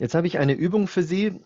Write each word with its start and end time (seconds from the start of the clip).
Jetzt 0.00 0.14
habe 0.14 0.26
ich 0.26 0.38
eine 0.38 0.54
Übung 0.54 0.88
für 0.88 1.02
Sie, 1.02 1.40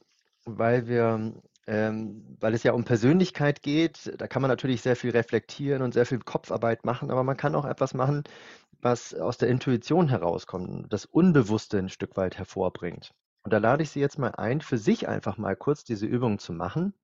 weil 0.45 0.86
wir, 0.89 1.34
ähm, 1.66 2.37
weil 2.41 2.55
es 2.55 2.63
ja 2.63 2.73
um 2.73 2.85
Persönlichkeit 2.85 3.63
geht. 3.63 4.13
Da 4.19 4.27
kann 4.27 4.41
man 4.43 4.49
natürlich 4.51 4.81
sehr 4.81 4.97
viel 4.97 5.11
reflektieren 5.11 5.83
und 5.83 5.93
sehr 5.93 6.07
viel 6.07 6.18
Kopfarbeit 6.21 6.84
machen, 6.84 7.11
aber 7.11 7.25
man 7.25 7.37
kann 7.37 7.55
auch 7.55 7.67
etwas 7.67 7.92
machen, 7.95 8.24
was 8.80 9.14
aus 9.14 9.38
der 9.38 9.48
Intuition 9.48 10.08
herauskommt, 10.08 10.92
das 10.92 11.04
Unbewusste 11.04 11.79
ein 11.79 11.88
Stück 11.88 12.16
weit 12.16 12.38
hervorbringt. 12.38 13.12
Und 13.42 13.53
da 13.53 13.58
lade 13.58 13.82
ich 13.82 13.90
Sie 13.90 14.00
jetzt 14.00 14.18
mal 14.18 14.32
ein, 14.36 14.60
für 14.60 14.78
sich 14.78 15.08
einfach 15.08 15.36
mal 15.36 15.56
kurz 15.56 15.84
diese 15.84 16.06
Übung 16.06 16.38
zu 16.38 16.52
machen. 16.52 16.94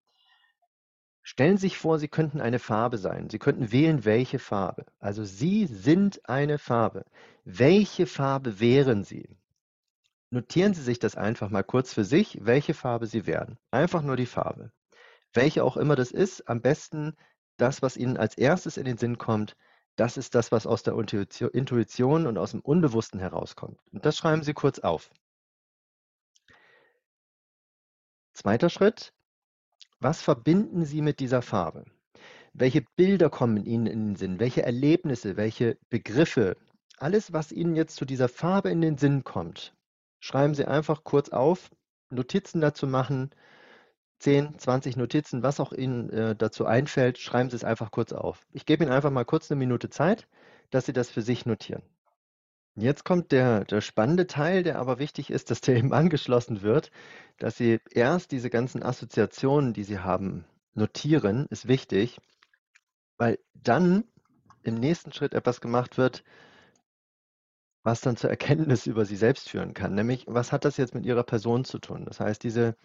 Stellen 1.23 1.57
Sie 1.57 1.63
sich 1.69 1.79
vor, 1.79 1.99
Sie 1.99 2.09
könnten 2.09 2.41
eine 2.41 2.59
Farbe 2.59 2.99
sein. 2.99 3.31
Sie 3.31 3.39
könnten 3.39 3.73
wählen, 3.73 4.05
welche 4.05 4.39
Farbe. 4.39 4.87
Also 4.99 5.25
Sie 5.25 5.67
sind 5.67 6.29
eine 6.29 6.59
Farbe. 6.59 7.05
Welche 7.45 8.07
Farbe 8.07 8.61
wären 8.61 9.05
Sie? 9.05 9.29
Notieren 10.31 10.75
Sie 10.75 10.83
sich 10.83 10.99
das 10.99 11.17
einfach 11.17 11.51
mal 11.51 11.63
kurz 11.63 11.93
für 11.93 12.05
sich, 12.05 12.39
welche 12.41 12.75
Farbe 12.75 13.07
Sie 13.07 13.27
werden. 13.27 13.59
Einfach 13.71 14.03
nur 14.03 14.17
die 14.17 14.27
Farbe. 14.27 14.73
Welche 15.33 15.65
auch 15.65 15.77
immer 15.77 15.97
das 15.97 16.11
ist, 16.11 16.49
am 16.49 16.61
besten 16.61 17.17
das, 17.57 17.83
was 17.83 17.97
Ihnen 17.97 18.17
als 18.17 18.37
erstes 18.37 18.77
in 18.77 18.85
den 18.85 18.99
Sinn 18.99 19.19
kommt, 19.19 19.57
das 19.97 20.17
ist 20.17 20.35
das, 20.35 20.51
was 20.51 20.67
aus 20.67 20.83
der 20.83 20.95
Intuition 20.95 22.27
und 22.27 22.37
aus 22.37 22.51
dem 22.51 22.61
Unbewussten 22.61 23.21
herauskommt. 23.21 23.79
Und 23.93 24.05
das 24.05 24.17
schreiben 24.17 24.43
Sie 24.43 24.55
kurz 24.55 24.81
auf. 24.81 25.11
Zweiter 28.33 28.71
Schritt. 28.71 29.13
Was 30.01 30.21
verbinden 30.21 30.85
Sie 30.85 31.01
mit 31.01 31.21
dieser 31.21 31.43
Farbe? 31.43 31.85
Welche 32.53 32.83
Bilder 32.97 33.31
kommen 33.31 33.65
Ihnen 33.65 33.87
in 33.87 34.07
den 34.07 34.17
Sinn? 34.17 34.41
Welche 34.41 34.63
Erlebnisse, 34.63 35.37
welche 35.37 35.79
Begriffe? 35.89 36.57
Alles, 36.99 37.33
was 37.33 37.53
Ihnen 37.53 37.77
jetzt 37.77 37.97
zu 37.97 38.05
dieser 38.05 38.29
Farbe 38.29 38.71
in 38.71 38.81
den 38.81 38.99
Sinn 38.99 39.25
kommt, 39.25 39.75
schreiben 40.25 40.55
Sie 40.55 40.65
einfach 40.65 41.05
kurz 41.05 41.29
auf, 41.29 41.71
Notizen 42.09 42.63
dazu 42.63 42.87
machen, 42.87 43.31
10, 44.21 44.59
20 44.59 44.97
Notizen, 44.97 45.43
was 45.43 45.61
auch 45.61 45.75
Ihnen 45.75 46.09
äh, 46.09 46.35
dazu 46.35 46.65
einfällt, 46.65 47.19
schreiben 47.19 47.51
Sie 47.51 47.57
es 47.57 47.65
einfach 47.65 47.91
kurz 47.91 48.15
auf. 48.15 48.47
Ich 48.51 48.65
gebe 48.65 48.85
Ihnen 48.85 48.93
einfach 48.93 49.11
mal 49.11 49.27
kurz 49.27 49.51
eine 49.51 49.59
Minute 49.59 49.91
Zeit, 49.91 50.27
dass 50.71 50.87
Sie 50.87 50.95
das 50.95 51.11
für 51.11 51.21
sich 51.21 51.45
notieren. 51.45 51.83
Jetzt 52.75 53.05
kommt 53.05 53.33
der, 53.33 53.67
der 53.67 53.83
spannende 53.83 54.27
Teil, 54.27 54.63
der 54.63 54.79
aber 54.79 54.99
wichtig 54.99 55.29
ist, 55.29 55.51
dass 55.51 55.61
der 55.61 55.77
eben 55.77 55.93
angeschlossen 55.93 56.63
wird, 56.63 56.91
dass 57.37 57.59
Sie 57.59 57.81
erst 57.91 58.33
diese 58.33 58.49
ganzen 58.49 58.83
Assoziationen, 58.83 59.75
die 59.75 59.85
Sie 59.85 59.99
haben, 59.99 60.47
notieren, 60.73 61.47
ist 61.51 61.69
wichtig, 61.69 62.19
weil 63.19 63.39
dann 63.53 64.05
im 64.63 64.77
nächsten 64.77 65.13
Schritt 65.13 65.35
etwas 65.35 65.61
gemacht 65.61 65.99
wird, 65.99 66.25
was 67.85 68.01
dann 68.01 68.17
zur 68.17 68.31
Erkenntnis 68.31 68.87
über 68.87 69.05
sie 69.05 69.17
selbst 69.17 69.51
führen 69.51 69.75
kann, 69.75 69.95
nämlich 69.95 70.27
was 70.29 70.53
hat 70.53 70.65
das 70.65 70.79
jetzt 70.79 70.95
mit 70.95 71.07
ihrer 71.07 71.23
Person 71.25 71.65
zu 71.65 71.79
tun? 71.79 72.05
Das 72.07 72.21
heißt, 72.21 72.43
diese, 72.43 72.77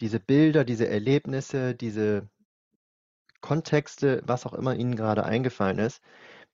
diese 0.00 0.20
Bilder, 0.20 0.64
diese 0.64 0.88
Erlebnisse, 0.88 1.74
diese 1.74 2.28
Kontexte, 3.40 4.22
was 4.26 4.46
auch 4.46 4.54
immer 4.54 4.74
Ihnen 4.74 4.96
gerade 4.96 5.24
eingefallen 5.24 5.78
ist, 5.78 6.02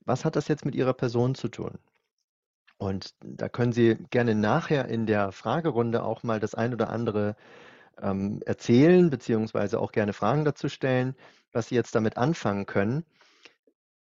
was 0.05 0.25
hat 0.25 0.37
das 0.37 0.49
jetzt 0.49 0.65
mit 0.65 0.75
Ihrer 0.75 0.95
Person 0.95 1.35
zu 1.35 1.49
tun? 1.49 1.79
Und 2.79 3.15
da 3.21 3.49
können 3.49 3.73
Sie 3.73 3.97
gerne 4.11 4.35
nachher 4.35 4.89
in 4.89 5.07
der 5.07 5.33
Fragerunde 5.33 6.03
auch 6.03 6.23
mal 6.23 6.41
das 6.41 6.55
ein 6.55 6.73
oder 6.75 6.91
andere 6.91 7.37
ähm, 8.01 8.43
erzählen, 8.47 9.11
beziehungsweise 9.11 9.81
auch 9.81 9.93
gerne 9.93 10.13
Fragen 10.13 10.45
dazu 10.45 10.69
stellen, 10.69 11.15
was 11.53 11.69
Sie 11.69 11.75
jetzt 11.77 11.95
damit 11.95 12.17
anfangen 12.17 12.67
können. 12.67 13.05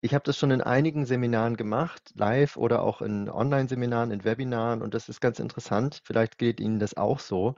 Ich 0.05 0.13
habe 0.13 0.23
das 0.23 0.37
schon 0.37 0.51
in 0.51 0.61
einigen 0.61 1.07
Seminaren 1.07 1.57
gemacht, 1.57 2.11
live 2.13 2.57
oder 2.57 2.83
auch 2.83 3.01
in 3.01 3.27
Online-Seminaren, 3.27 4.11
in 4.11 4.23
Webinaren 4.23 4.83
und 4.83 4.93
das 4.93 5.09
ist 5.09 5.19
ganz 5.19 5.39
interessant. 5.39 5.99
Vielleicht 6.03 6.37
geht 6.37 6.59
Ihnen 6.59 6.77
das 6.77 6.95
auch 6.95 7.17
so, 7.17 7.55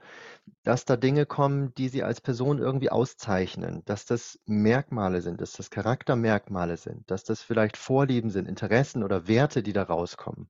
dass 0.63 0.85
da 0.85 0.95
Dinge 0.95 1.25
kommen, 1.25 1.73
die 1.73 1.89
Sie 1.89 2.03
als 2.03 2.21
Person 2.21 2.59
irgendwie 2.59 2.89
auszeichnen, 2.89 3.83
dass 3.83 4.05
das 4.05 4.39
Merkmale 4.45 5.19
sind, 5.19 5.41
dass 5.41 5.51
das 5.51 5.69
Charaktermerkmale 5.69 6.77
sind, 6.77 7.11
dass 7.11 7.25
das 7.25 7.41
vielleicht 7.41 7.75
Vorlieben 7.75 8.29
sind, 8.29 8.47
Interessen 8.47 9.03
oder 9.03 9.27
Werte, 9.27 9.61
die 9.61 9.73
da 9.73 9.83
rauskommen. 9.83 10.49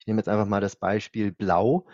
Ich 0.00 0.06
nehme 0.06 0.18
jetzt 0.18 0.28
einfach 0.28 0.44
mal 0.44 0.60
das 0.60 0.76
Beispiel 0.76 1.32
Blau. 1.32 1.86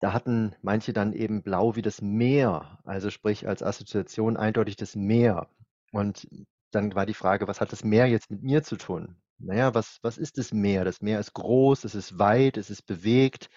Da 0.00 0.12
hatten 0.12 0.56
manche 0.60 0.92
dann 0.92 1.12
eben 1.12 1.44
Blau 1.44 1.76
wie 1.76 1.82
das 1.82 2.02
Meer, 2.02 2.80
also 2.82 3.10
sprich 3.10 3.46
als 3.46 3.62
Assoziation 3.62 4.36
eindeutig 4.36 4.74
das 4.74 4.96
Meer. 4.96 5.48
Und 5.92 6.26
dann 6.70 6.94
war 6.94 7.06
die 7.06 7.14
Frage, 7.14 7.48
was 7.48 7.60
hat 7.60 7.72
das 7.72 7.84
Meer 7.84 8.06
jetzt 8.06 8.30
mit 8.30 8.42
mir 8.42 8.62
zu 8.62 8.76
tun? 8.76 9.16
Naja, 9.38 9.74
was, 9.74 9.98
was 10.02 10.18
ist 10.18 10.38
das 10.38 10.52
Meer? 10.52 10.84
Das 10.84 11.00
Meer 11.00 11.20
ist 11.20 11.32
groß, 11.34 11.84
es 11.84 11.94
ist 11.94 12.18
weit, 12.18 12.56
es 12.56 12.70
ist 12.70 12.82
bewegt, 12.82 13.48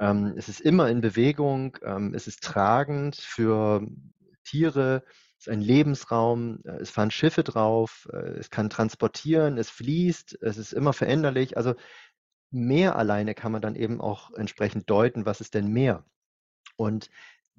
ähm, 0.00 0.34
es 0.36 0.48
ist 0.48 0.60
immer 0.60 0.88
in 0.88 1.00
Bewegung, 1.00 1.76
ähm, 1.82 2.14
es 2.14 2.26
ist 2.26 2.42
tragend 2.42 3.16
für 3.16 3.86
Tiere, 4.44 5.04
es 5.38 5.46
ist 5.46 5.52
ein 5.52 5.60
Lebensraum, 5.60 6.60
äh, 6.64 6.76
es 6.80 6.90
fahren 6.90 7.10
Schiffe 7.10 7.44
drauf, 7.44 8.08
äh, 8.12 8.38
es 8.38 8.50
kann 8.50 8.70
transportieren, 8.70 9.58
es 9.58 9.70
fließt, 9.70 10.38
es 10.42 10.58
ist 10.58 10.72
immer 10.72 10.92
veränderlich. 10.92 11.56
Also 11.56 11.74
Meer 12.50 12.96
alleine 12.96 13.34
kann 13.34 13.52
man 13.52 13.62
dann 13.62 13.76
eben 13.76 14.00
auch 14.00 14.32
entsprechend 14.34 14.90
deuten, 14.90 15.24
was 15.26 15.40
ist 15.40 15.54
denn 15.54 15.68
Meer? 15.68 16.04
Und 16.76 17.10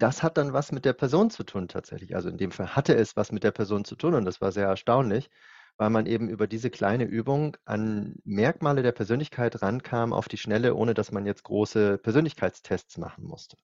das 0.01 0.23
hat 0.23 0.37
dann 0.37 0.53
was 0.53 0.71
mit 0.71 0.85
der 0.85 0.93
Person 0.93 1.29
zu 1.29 1.43
tun 1.43 1.67
tatsächlich. 1.67 2.15
Also 2.15 2.29
in 2.29 2.37
dem 2.37 2.51
Fall 2.51 2.75
hatte 2.75 2.95
es 2.95 3.15
was 3.15 3.31
mit 3.31 3.43
der 3.43 3.51
Person 3.51 3.85
zu 3.85 3.95
tun 3.95 4.15
und 4.15 4.25
das 4.25 4.41
war 4.41 4.51
sehr 4.51 4.67
erstaunlich, 4.67 5.29
weil 5.77 5.89
man 5.89 6.05
eben 6.05 6.29
über 6.29 6.47
diese 6.47 6.69
kleine 6.69 7.05
Übung 7.05 7.57
an 7.65 8.15
Merkmale 8.23 8.83
der 8.83 8.91
Persönlichkeit 8.93 9.61
rankam 9.61 10.13
auf 10.13 10.27
die 10.27 10.37
Schnelle, 10.37 10.75
ohne 10.75 10.93
dass 10.93 11.11
man 11.11 11.25
jetzt 11.25 11.43
große 11.43 11.97
Persönlichkeitstests 11.99 12.97
machen 12.97 13.25
musste. 13.25 13.57